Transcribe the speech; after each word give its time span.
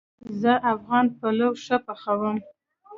زه 0.41 0.53
افغان 0.73 1.05
پلو 1.17 1.49
ښه 1.63 1.77
پخوم 1.85 2.37